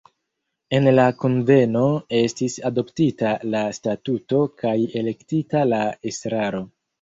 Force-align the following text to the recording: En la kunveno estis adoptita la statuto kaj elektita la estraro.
En 0.75 0.87
la 0.99 1.03
kunveno 1.17 1.83
estis 2.21 2.55
adoptita 2.69 3.35
la 3.57 3.61
statuto 3.81 4.41
kaj 4.65 4.73
elektita 5.03 5.63
la 5.71 5.85
estraro. 6.15 6.65